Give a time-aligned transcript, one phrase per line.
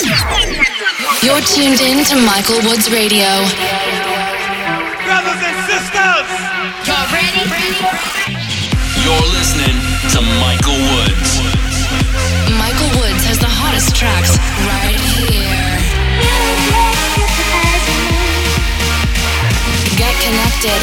[0.00, 3.28] You're tuned in to Michael Woods Radio.
[5.04, 6.28] Brothers and sisters,
[6.88, 7.44] y'all ready?
[9.04, 9.76] You're listening
[10.16, 11.44] to Michael Woods.
[12.56, 15.60] Michael Woods has the hottest tracks right here.
[20.00, 20.80] Get connected.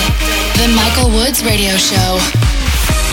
[0.61, 2.21] The Michael Woods Radio Show.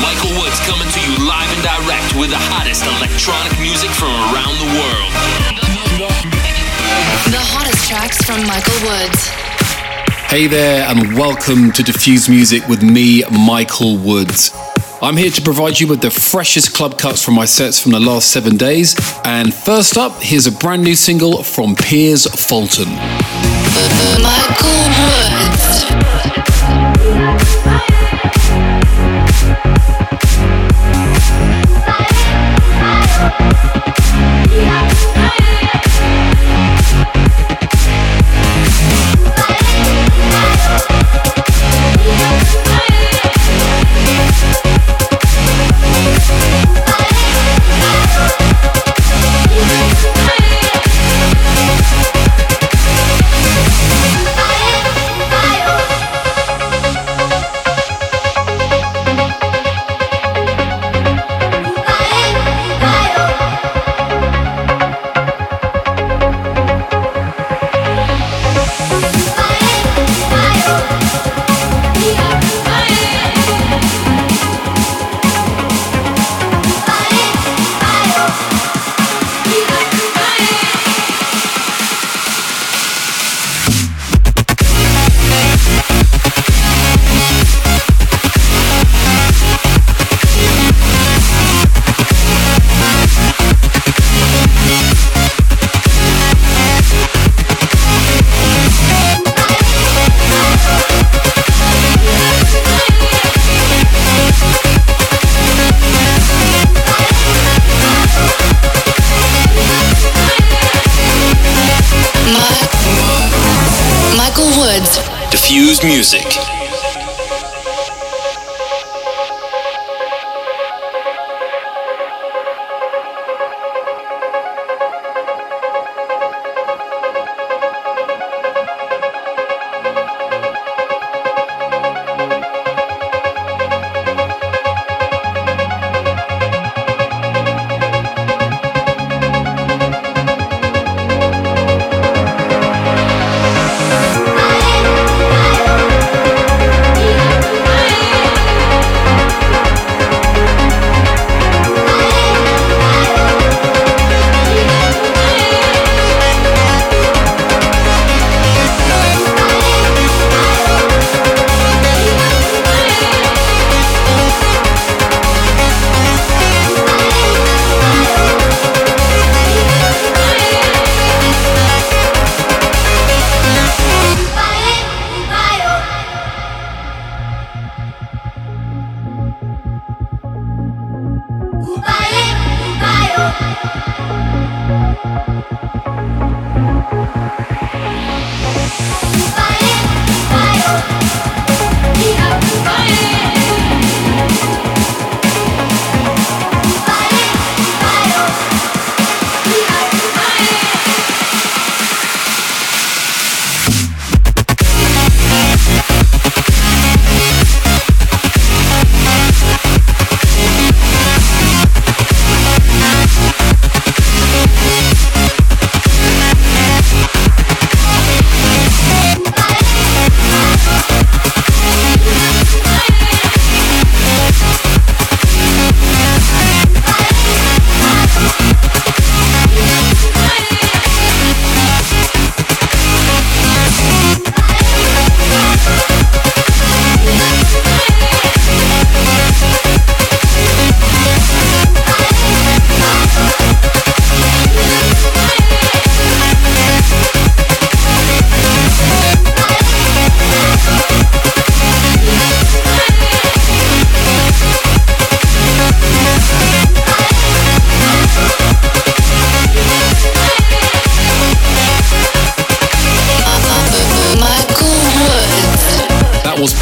[0.05, 4.61] Michael Woods coming to you live and direct with the hottest electronic music from around
[4.61, 5.66] the world.
[5.97, 9.29] The hottest tracks from Michael Woods.
[10.29, 14.54] Hey there, and welcome to Diffuse Music with me, Michael Woods.
[15.01, 18.01] I'm here to provide you with the freshest club cuts from my sets from the
[18.01, 18.95] last seven days.
[19.25, 22.90] And first up, here's a brand new single from Piers Fulton.
[24.21, 26.46] Michael Michael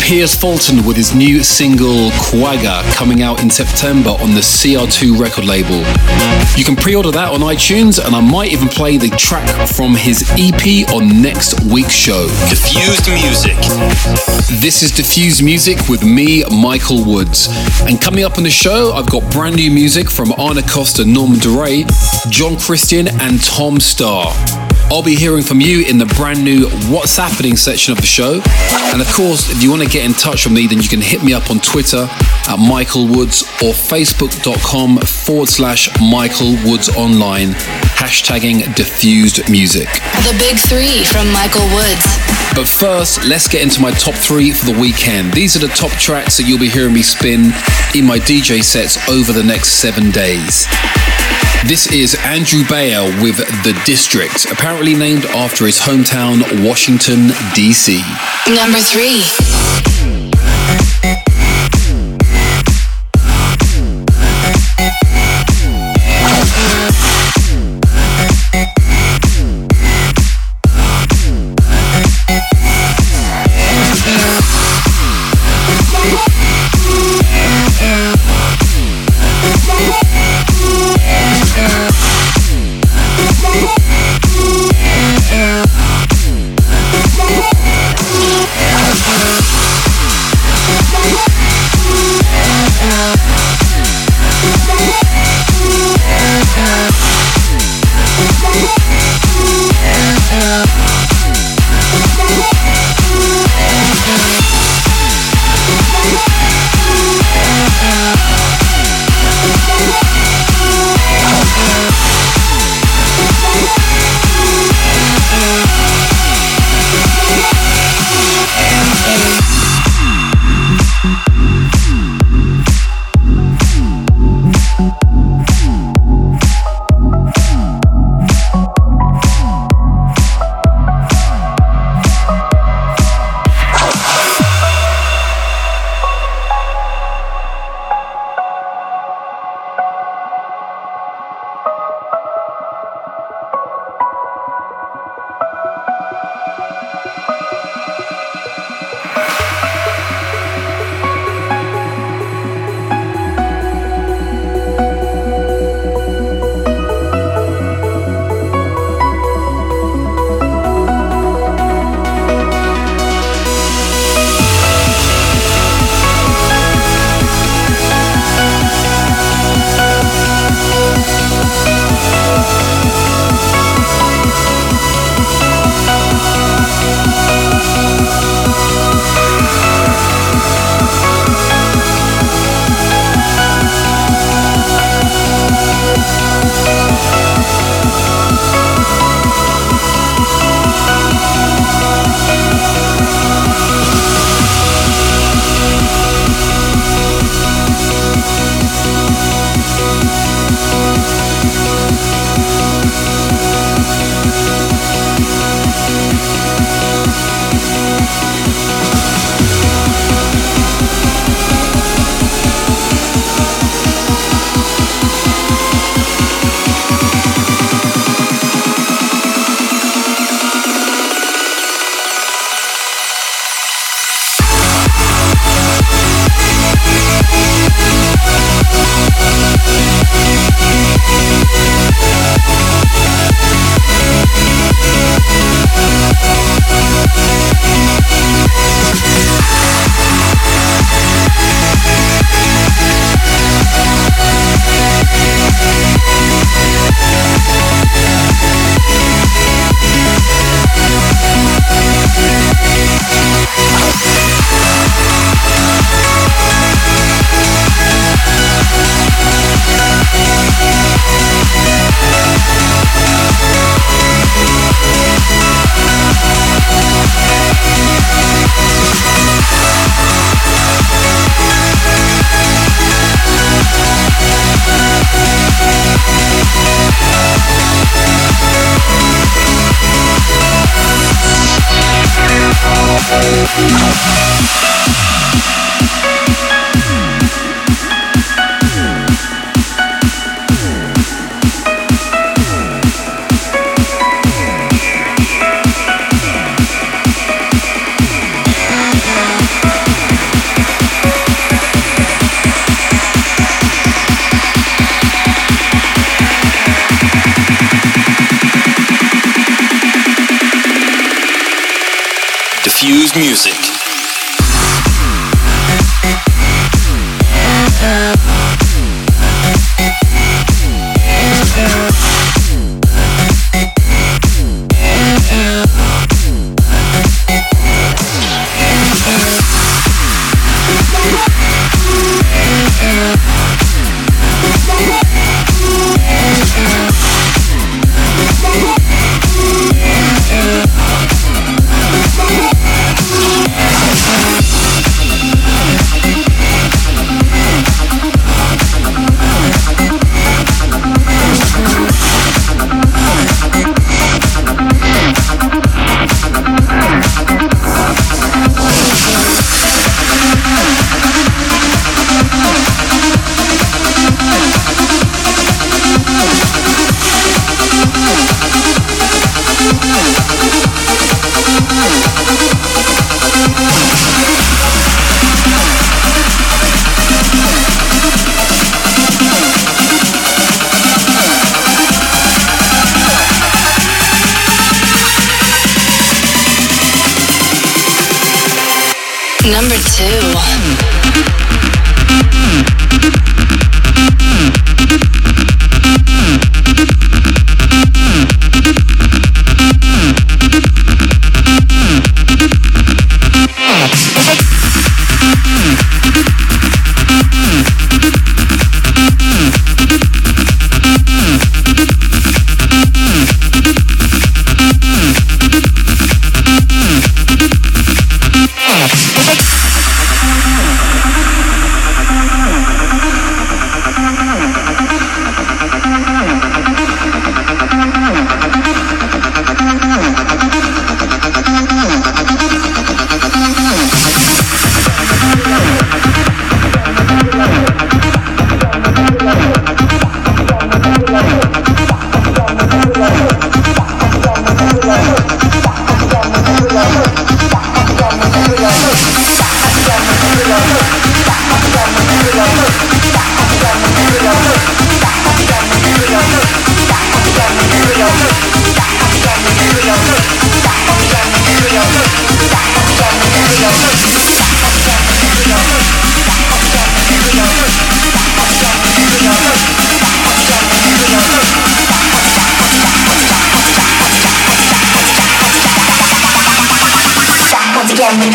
[0.05, 5.47] Piers Fulton with his new single Quagga coming out in September on the CR2 record
[5.47, 5.79] label.
[6.59, 9.95] You can pre order that on iTunes, and I might even play the track from
[9.95, 12.29] his EP on next week's show.
[12.51, 13.57] Diffused music.
[14.61, 17.49] This is Diffused Music with me, Michael Woods.
[17.89, 21.39] And coming up on the show, I've got brand new music from Arno Cost, Norman
[21.39, 21.85] Doray,
[22.29, 24.35] John Christian, and Tom Starr.
[24.95, 28.41] I'll be hearing from you in the brand new What's Happening section of the show.
[28.93, 31.01] And of course, if you want to get in touch with me, then you can
[31.01, 32.07] hit me up on Twitter
[32.47, 37.55] at Michael Woods or Facebook.com forward slash Michael Woods Online,
[37.99, 39.89] hashtagging diffused music.
[40.31, 42.07] The big three from Michael Woods.
[42.55, 45.33] But first, let's get into my top three for the weekend.
[45.33, 47.47] These are the top tracks that you'll be hearing me spin
[47.97, 50.69] in my DJ sets over the next seven days.
[51.67, 58.03] This is Andrew Bayer with The District, apparently named after his hometown, Washington, D.C.
[58.55, 59.94] Number three.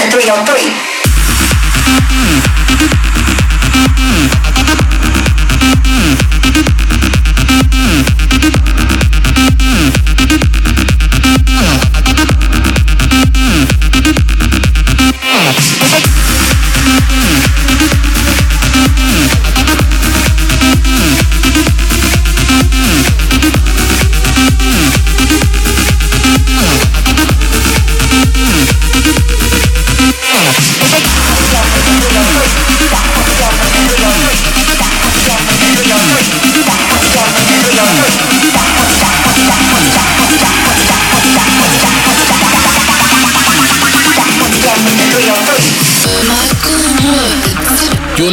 [0.07, 0.58] 303.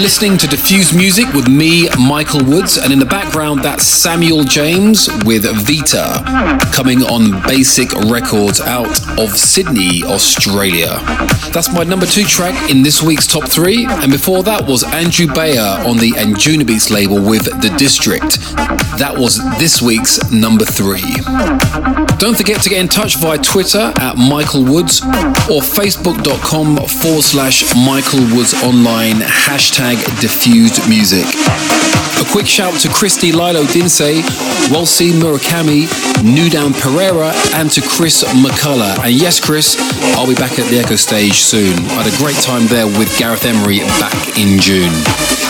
[0.07, 5.09] Listening to Diffuse Music with me, Michael Woods, and in the background, that's Samuel James
[5.25, 6.23] with Vita,
[6.73, 11.01] coming on Basic Records out of Sydney, Australia.
[11.53, 15.27] That's my number two track in this week's top three, and before that was Andrew
[15.27, 18.39] Bayer on the Anjunabeats label with The District.
[19.01, 21.96] That was this week's number three.
[22.19, 25.03] Don't forget to get in touch via Twitter at Michael Woods
[25.51, 31.27] or facebook.com forward slash Michael Woods online hashtag diffused music.
[32.27, 34.21] A quick shout to Christy Lilo Dinsey,
[34.69, 35.87] Walsey Murakami,
[36.25, 38.99] Nudan Pereira, and to Chris McCullough.
[39.05, 39.77] And yes, Chris,
[40.17, 41.79] I'll be back at the Echostage soon.
[41.97, 44.93] I had a great time there with Gareth Emery back in June.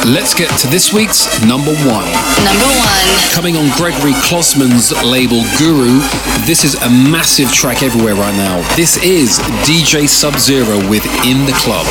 [0.04, 2.06] Let's get to this week's number one.
[2.44, 3.06] Number one.
[3.32, 6.00] Coming on Gregory Klossman's label Guru,
[6.46, 8.60] this is a massive track everywhere right now.
[8.76, 11.86] This is DJ Sub Zero with In the Club.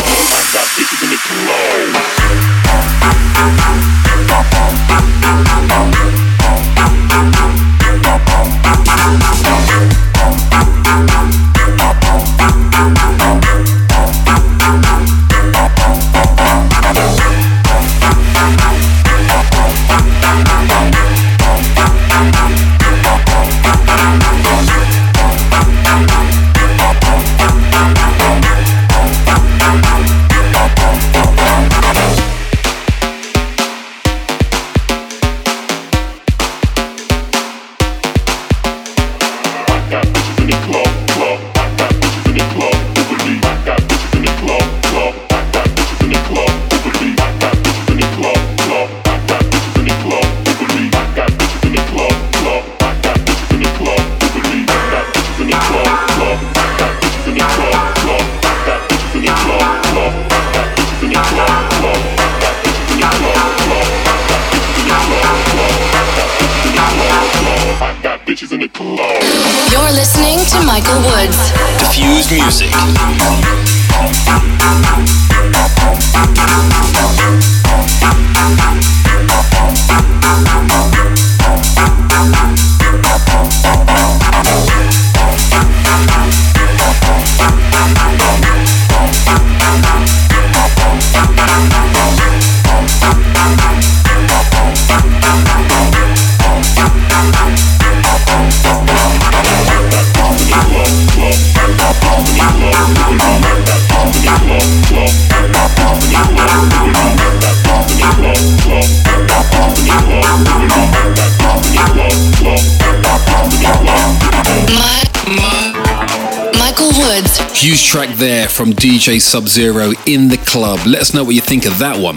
[117.86, 120.80] Track there from DJ Sub Zero in the club.
[120.86, 122.15] Let us know what you think of that one.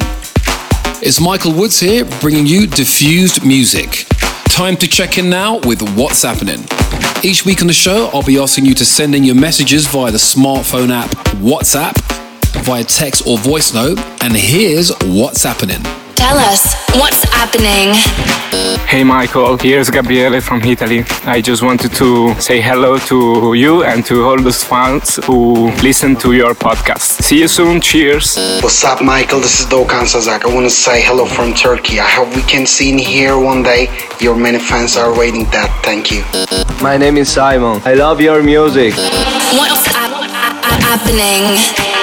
[1.01, 4.07] It's Michael Woods here, bringing you diffused music.
[4.47, 6.65] Time to check in now with what's happening.
[7.23, 10.11] Each week on the show, I'll be asking you to send in your messages via
[10.11, 11.95] the smartphone app WhatsApp,
[12.65, 15.83] via text or voice note, and here's what's happening.
[16.19, 17.95] Tell us what's happening.
[18.89, 21.05] Hey Michael, here's Gabriele from Italy.
[21.25, 26.17] I just wanted to say hello to you and to all those fans who listen
[26.17, 27.23] to your podcast.
[27.23, 28.37] See you soon, cheers.
[28.63, 29.39] What's up, Michael?
[29.41, 30.45] This is Dokan Sazak.
[30.45, 32.00] I want to say hello from Turkey.
[32.00, 33.87] I hope we can see in here one day.
[34.21, 35.71] Your many fans are waiting that.
[35.85, 36.25] Thank you.
[36.83, 37.81] My name is Simon.
[37.85, 38.95] I love your music.
[39.54, 39.87] What's
[40.83, 41.98] happening?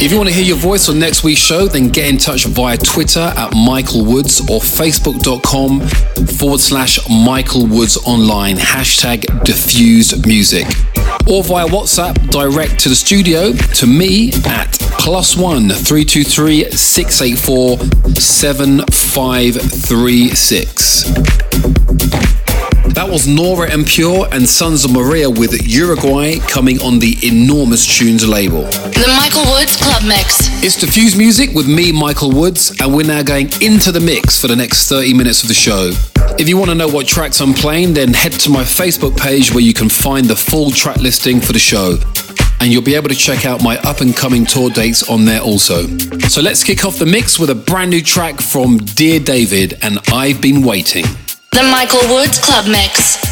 [0.00, 2.46] If you want to hear your voice on next week's show, then get in touch
[2.46, 5.80] via Twitter at Michael Woods or Facebook.com
[6.38, 10.66] forward slash Michael Woods Online, hashtag diffused music.
[11.28, 16.70] Or via WhatsApp direct to the studio to me at plus one three two three
[16.70, 17.76] six eight four
[18.14, 21.04] seven five three six.
[22.98, 27.86] That was Nora En Pure and Sons of Maria with Uruguay coming on the enormous
[27.86, 28.62] tunes label.
[28.62, 30.48] The Michael Woods Club Mix.
[30.64, 34.48] It's Diffuse Music with me, Michael Woods, and we're now going into the mix for
[34.48, 35.92] the next 30 minutes of the show.
[36.40, 39.54] If you want to know what tracks I'm playing, then head to my Facebook page
[39.54, 41.98] where you can find the full track listing for the show.
[42.58, 45.40] And you'll be able to check out my up and coming tour dates on there
[45.40, 45.86] also.
[46.26, 50.00] So let's kick off the mix with a brand new track from Dear David and
[50.12, 51.04] I've Been Waiting.
[51.52, 53.27] The Michael Woods Club Mix.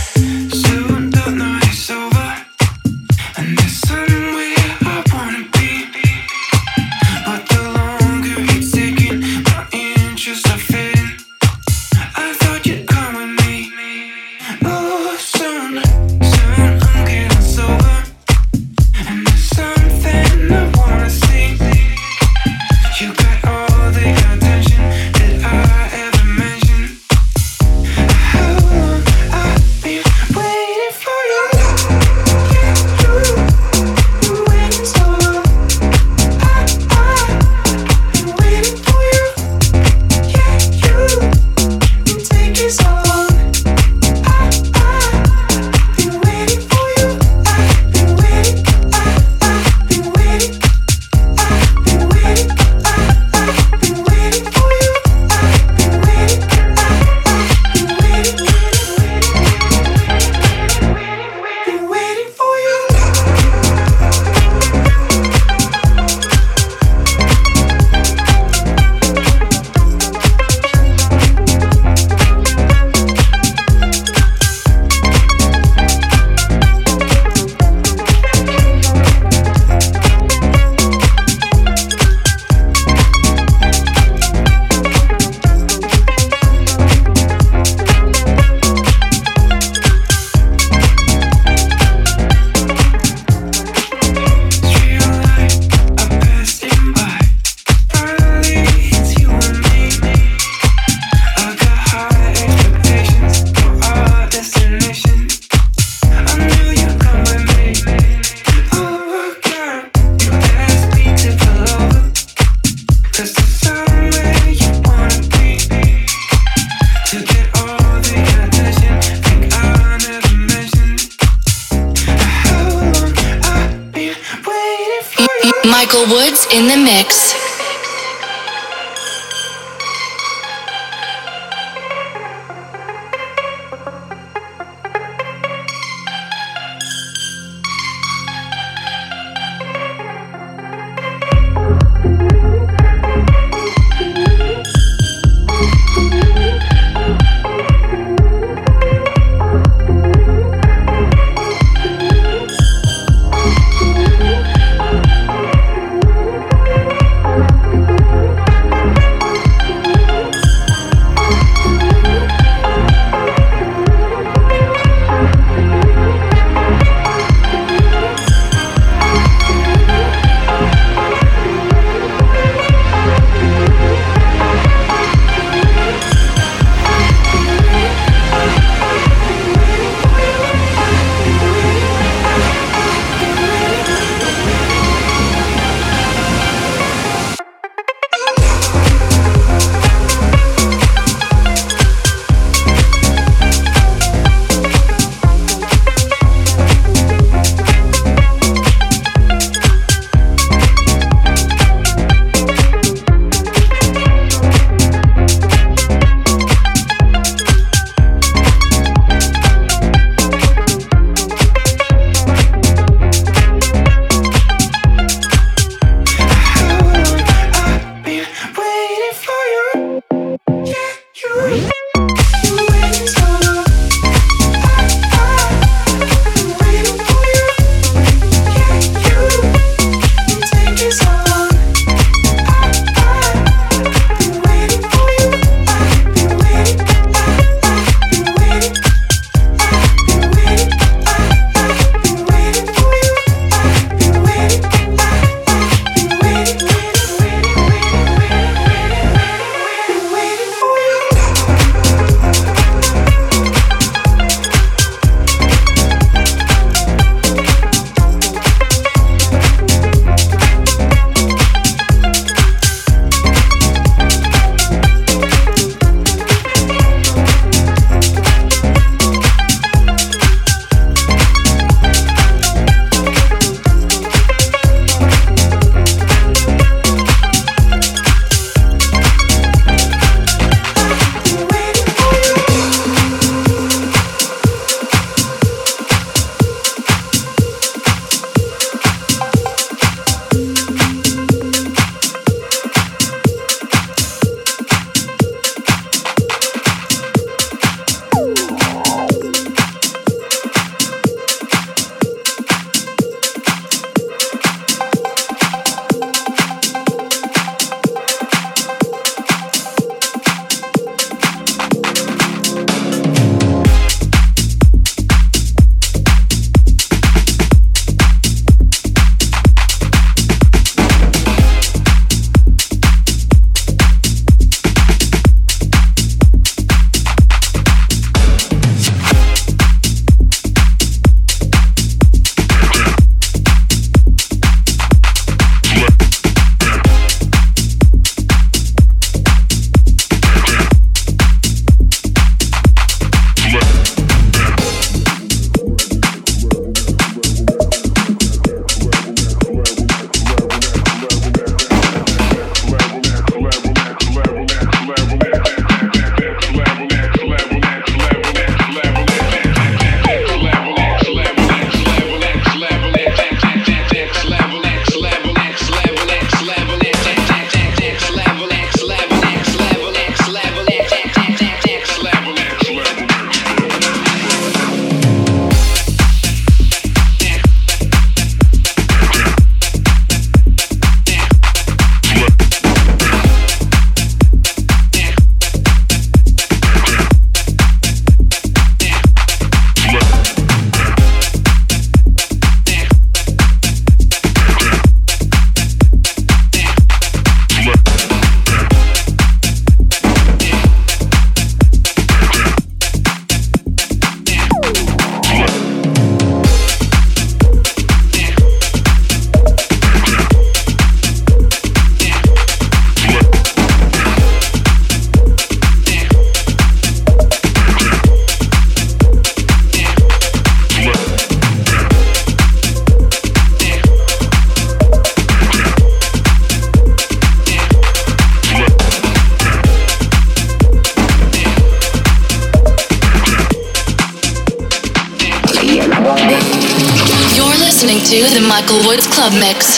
[439.27, 439.76] Club Mix.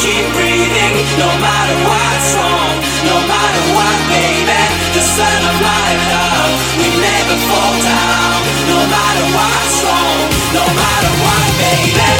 [0.00, 4.56] Keep breathing, No matter what's wrong, no matter what, baby
[4.96, 8.40] The sun of my love, we never fall down.
[8.72, 10.20] No matter what's wrong,
[10.56, 12.10] no matter what, baby.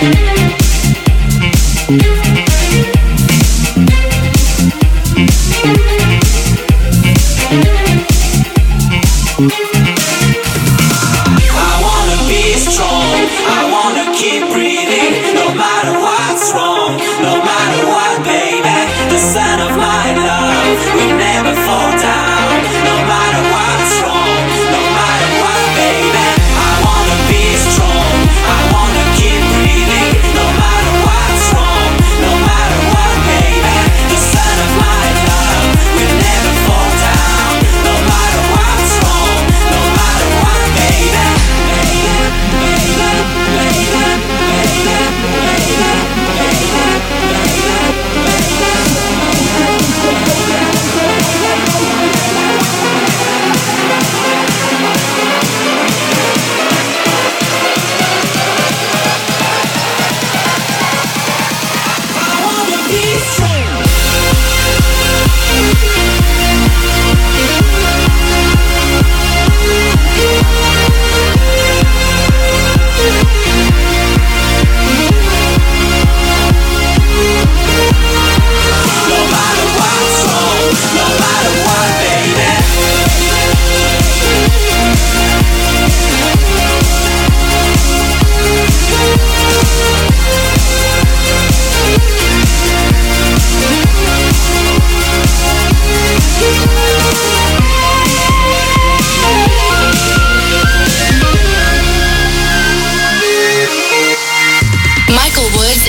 [0.00, 0.37] I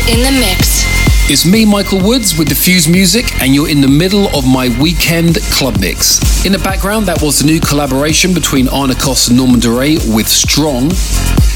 [0.09, 0.81] in the mix.
[1.29, 5.35] It's me, Michael Woods, with Diffuse Music, and you're in the middle of my weekend
[5.53, 6.17] club mix.
[6.43, 10.27] In the background, that was the new collaboration between Arno Cost and Norman Doray with
[10.27, 10.89] Strong.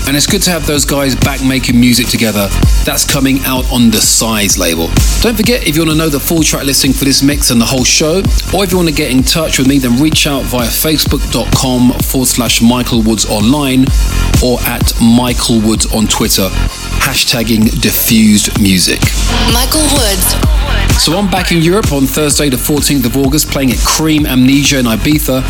[0.05, 2.47] And it's good to have those guys back making music together.
[2.85, 4.89] That's coming out on the Size label.
[5.21, 7.59] Don't forget, if you want to know the full track listing for this mix and
[7.59, 8.19] the whole show,
[8.53, 11.93] or if you want to get in touch with me, then reach out via facebook.com
[12.05, 13.85] forward slash Michael Woods online
[14.43, 16.49] or at Michael Woods on Twitter,
[16.99, 18.99] hashtagging diffused music.
[19.51, 20.35] Michael Woods.
[21.03, 24.79] So I'm back in Europe on Thursday, the 14th of August, playing at Cream Amnesia
[24.79, 25.43] in Ibiza.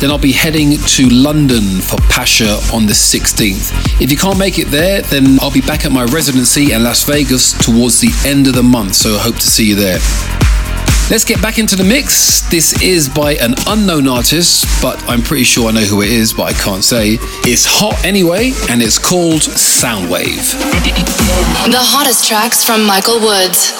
[0.00, 4.00] Then I'll be heading to London for Pacha on the 16th.
[4.00, 7.04] If you can't make it there, then I'll be back at my residency in Las
[7.04, 9.98] Vegas towards the end of the month, so I hope to see you there.
[11.10, 12.42] Let's get back into the mix.
[12.50, 16.34] This is by an unknown artist, but I'm pretty sure I know who it is,
[16.34, 17.16] but I can't say.
[17.48, 20.52] It's hot anyway, and it's called Soundwave.
[21.72, 23.72] The hottest tracks from Michael Woods.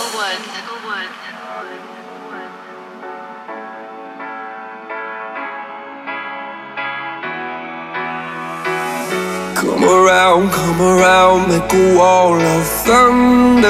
[9.55, 13.69] Come around, come around, make a wall of thunder.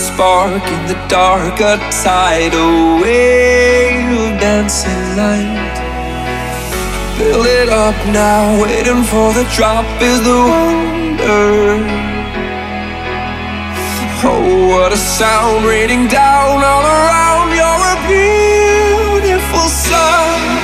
[0.00, 5.76] Spark in the dark, a tidal wave of dancing light.
[7.18, 11.84] Fill it up now, waiting for the drop is the wonder.
[14.24, 17.48] Oh, what a sound raining down all around.
[17.58, 20.60] You're a beautiful sight.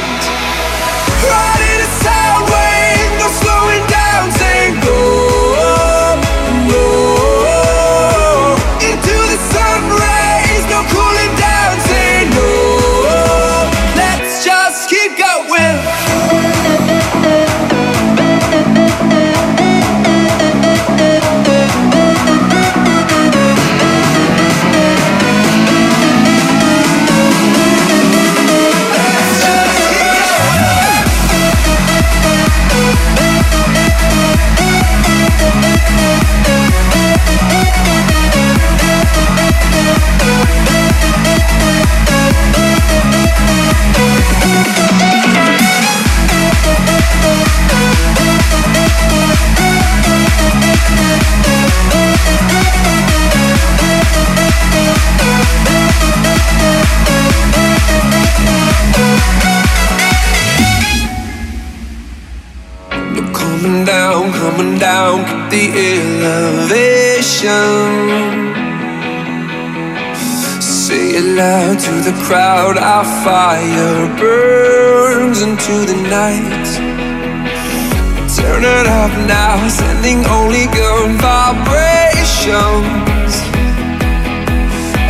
[73.25, 76.67] Fire burns into the night.
[78.37, 82.55] Turn it up now, sending only good vibrations.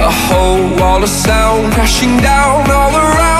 [0.09, 3.36] A whole wall of sound crashing down all around.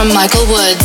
[0.00, 0.79] From Michael Woods.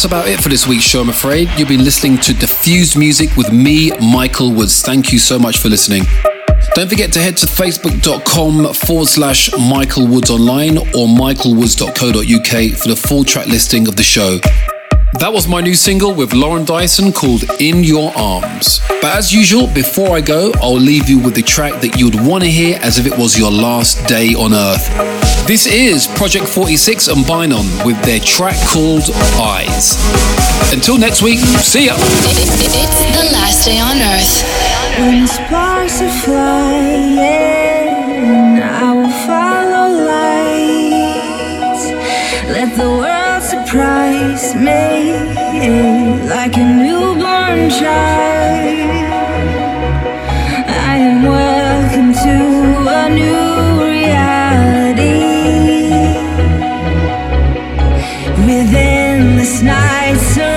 [0.00, 1.50] That's about it for this week's show, I'm afraid.
[1.58, 4.80] You've been listening to Diffused Music with me, Michael Woods.
[4.80, 6.04] Thank you so much for listening.
[6.74, 12.96] Don't forget to head to facebook.com forward slash Michael Woods Online or michaelwoods.co.uk for the
[12.96, 14.38] full track listing of the show.
[15.14, 18.78] That was my new single with Lauren Dyson called In Your Arms.
[19.02, 22.24] But as usual, before I go, I'll leave you with the track that you would
[22.24, 24.86] want to hear as if it was your last day on Earth.
[25.48, 29.98] This is Project 46 and Bynon with their track called Eyes.
[30.72, 31.94] Until next week, see ya.
[31.98, 34.46] It's the last day on Earth.
[59.62, 60.49] Nights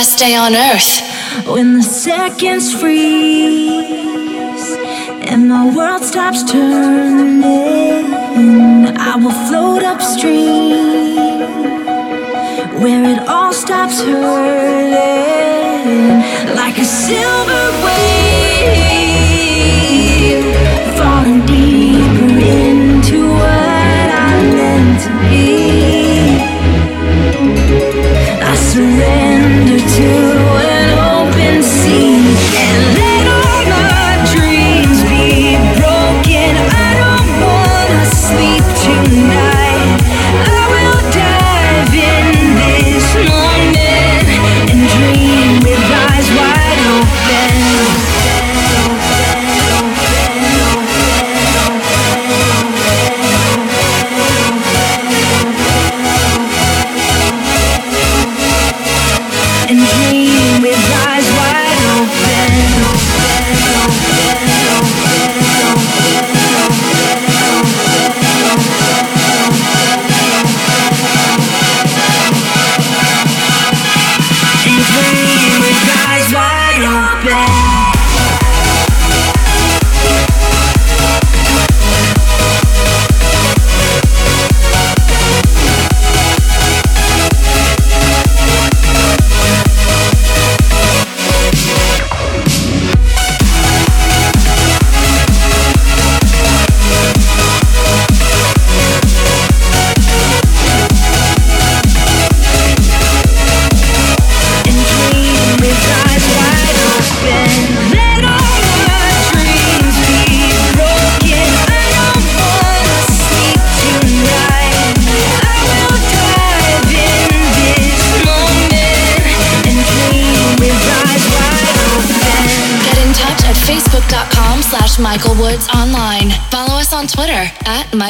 [0.00, 1.46] I stay on earth.
[1.46, 4.00] When the seconds freeze
[5.28, 8.14] and the world stops turning,
[8.96, 11.40] I will float upstream
[12.80, 14.94] where it all stops hurting
[16.56, 17.59] like a silver.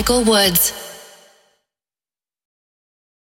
[0.00, 0.79] Michael Woods.